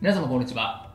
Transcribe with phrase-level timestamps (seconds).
[0.00, 0.94] 皆様こんにちは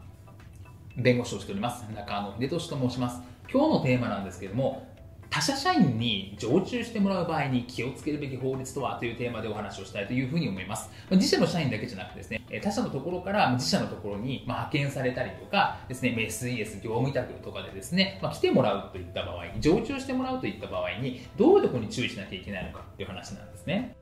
[0.95, 3.19] 弁護士をしております中野秀俊と申します
[3.51, 4.87] 今日のテーマなんですけれども
[5.29, 10.89] 他社社員に常駐してもらう場合に気をつけるべき法律とはというテーマでお話をしたいというふうに思います。
[11.11, 23.95] 自社の社員だけじゃなくてですね、他社のところから自社のところに派遣されたりとかですね、SES 業務委託とかでですね、ま、来てもらうといった場合、常駐してもらうといった場合に、どういうところに注意しなきゃいけないのかっていう話なんですね。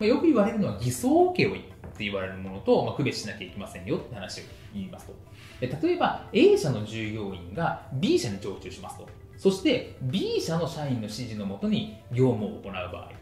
[0.00, 1.60] まあ、よく言われるのは偽装請負っ
[1.96, 5.14] て言われるものと、まあ、区別しなきゃいけませんよって話を言いますと。
[5.60, 9.06] 例えば A 社の従業員が B 社に常駐しますと。
[9.36, 13.12] そして B 社の社員の指示のもとに業務を行う場合。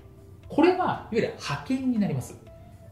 [0.48, 2.36] これはいわゆる派遣になります。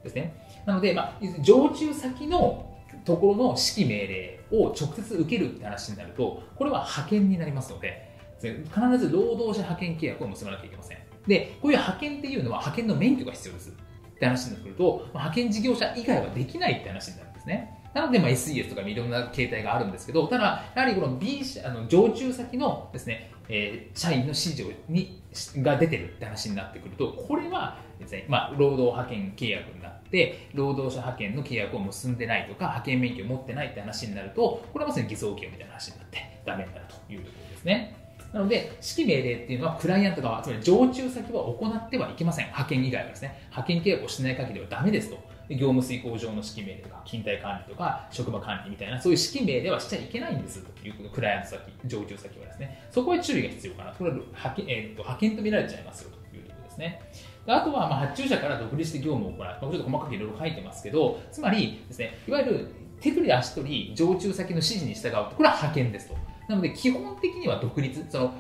[0.03, 0.35] ですね。
[0.67, 11.06] なので、まあ、常駐先のところの指揮命令を直接受けるって話になると、これは派遣になりますので、必ず労働者派遣契約を結ばなきゃいけません。
[11.27, 13.71] で、こういう派遣っていうのは派遣の免許が必要です。
[13.71, 17.77] って話になってくると、派遣事業者以外はできないって話になるんですね。
[17.93, 25.23] なので、まあ、SES とかいろんな形態があるんですけど、ただ、やはりこの B 社、あの常駐先のですね、えー、社員の指示に
[25.59, 38.06] が出てるって話になってくると、これはですね、まあ、労働派遣契約になって、労働者派遣の契約を結んでないとか、派遣免許を持ってないって話になると、これはまさに偽装刑みたいな話になって、ダメになるというところですね。
[38.37, 42.47] なので、指揮命令っていうのはクライアント側、つまり常駐先は行ってはいけません。
[42.47, 43.39] 派遣以外はですね。
[43.49, 45.17] 派遣契約をしない限りはダメですと。
[45.49, 52.83] 業務遂行上の指揮命令とか、勤怠管理とか、職場管理みたいな、そういう指揮命令はしちゃいけないんですということ、クライアント先、常駐先はですね。
[52.91, 53.93] そこは注意が必要かな。
[53.93, 57.01] これは派遣,、えー、と派遣と見られちゃいますよということですね。
[57.47, 59.39] あとは、ま、発注者から独立して業務を行う。
[59.39, 62.69] まあ、ちょっと細かくいろいろ書いてますけど、つまりですね、いわゆる
[63.01, 66.26] 手取り足取り常駐先の指示に従う、これは派遣ですと。
[66.49, 68.35] なので、基本的には独立、その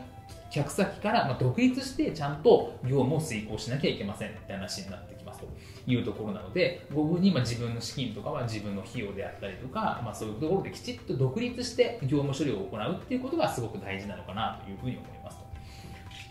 [0.50, 5.46] 客先から独立してちゃんと業務を遂行しなきゃいけませんって話になってきますと
[5.86, 15.44] いうところなので、僕に自分の資金とかは自分の費用であったりとか、まあ、そういうところできちっと独立して業務処理を行うっていうことがすごく大事なのかなというふうに思いますと。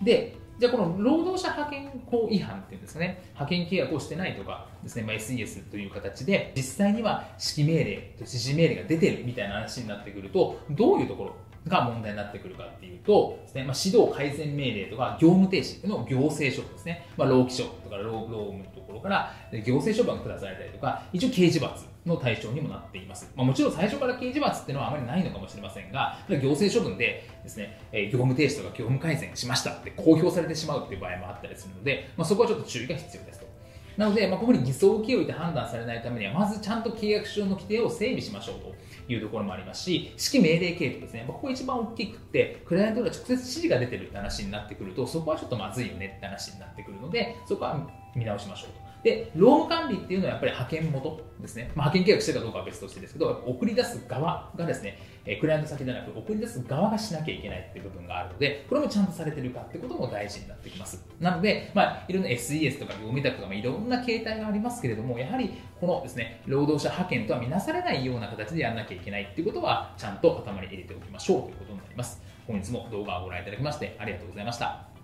[0.06, 11.36] で、じゃあこの労働者派遣法違反っていうんですかね、派遣契約をしてないとかですね、まあ、SES という形で、実際には指揮命令指示命令が出てるみたいな話になってくると、どういうところ
[11.68, 23.32] が問題になってくるかっていうとですね、まあ、指導改善命令とか業務停止の行政処分ですね、まあ、労基署とか労務のところから行政処分が下されたりとか、一応刑事罰の対象にもなっています。
[23.36, 33.55] まあ、もちろん最初から刑事罰っていうのはあまりないのかもしれませんが、行政処分でですね、業務停止とか業務改善しましたって公表されてしまうっていう場合もあったりするので、まあ、そこはちょっと注意が必要ですと。
[33.98, 48.85] なので、まあ、ここに偽装請負で判断されないためには、まずちゃんと契約書の規定を整備しましょうというところもありますし、指揮命令系統ですね、まあ、ここ一番大きくて、クライアントから直接指示が出てるって話になってくると、そこはちょっとまずいよねって話になってくるので、そこは見直しましょうと。
[49.06, 51.72] で、労務管理っていうのはやっぱり派遣元ですね。
[51.76, 61.06] まあ、派遣契約してるかどうかは別としてですけど、送り出す側がですね、えクライアント先ではなく送り出す側がしなきゃいけないっていう部分があるので、これもちゃんとされてるかってことも大事になってきます。
[61.20, 72.24] なので、まあ、いろんな SES とか業務委託とか、まあ、いろんな形態がありますけれども、やはりこのですね、労働者派遣とは見なされないような形でやらなきゃいけないっていうことは、ちゃんと頭に入れておきましょうということになります。
[72.48, 74.95] 本日も動画をご覧いただきましてありがとうございました。